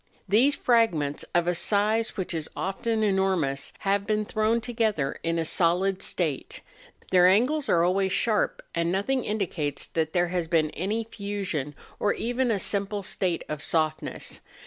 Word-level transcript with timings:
These 0.27 0.57
frag¬ 0.57 0.93
ments, 0.93 1.23
of 1.35 1.45
a 1.45 1.53
size 1.53 2.17
which 2.17 2.33
is 2.33 2.49
often 2.57 3.03
enormous, 3.03 3.71
have 3.81 4.07
been 4.07 4.25
thrown 4.25 4.59
together 4.59 5.19
in 5.21 5.37
a 5.37 5.45
solid 5.45 6.01
state; 6.01 6.61
their 7.11 7.27
angles 7.27 7.69
are 7.69 7.83
always 7.83 8.11
sharp, 8.11 8.63
and 8.73 8.91
nothing 8.91 9.23
indicates 9.23 9.85
that 9.85 10.13
there 10.13 10.29
has 10.29 10.47
been 10.47 10.71
any 10.71 11.03
fusion, 11.03 11.75
or 11.99 12.13
even 12.15 12.49
a 12.49 12.57
simple 12.57 13.03
state 13.03 13.43
of 13.47 13.61
softness. 13.61 14.39